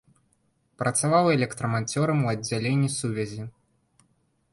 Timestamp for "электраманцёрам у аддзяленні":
1.35-2.89